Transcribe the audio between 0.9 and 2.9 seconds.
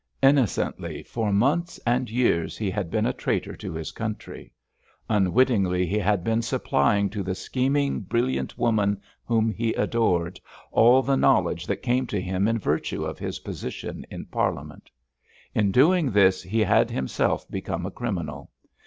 for months and years he had